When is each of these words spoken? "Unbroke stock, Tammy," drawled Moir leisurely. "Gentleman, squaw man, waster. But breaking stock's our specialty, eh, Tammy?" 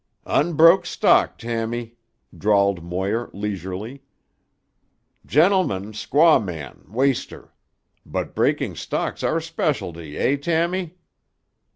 "Unbroke 0.25 0.83
stock, 0.87 1.37
Tammy," 1.37 1.93
drawled 2.35 2.83
Moir 2.83 3.29
leisurely. 3.33 4.01
"Gentleman, 5.27 5.91
squaw 5.91 6.43
man, 6.43 6.85
waster. 6.87 7.53
But 8.03 8.33
breaking 8.33 8.77
stock's 8.77 9.21
our 9.21 9.39
specialty, 9.39 10.17
eh, 10.17 10.37
Tammy?" 10.37 10.95